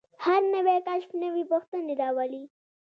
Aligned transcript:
هر 0.25 0.41
نوی 0.53 0.77
کشف 0.87 1.11
نوې 1.23 1.43
پوښتنې 1.51 1.93
راولي. 2.01 2.43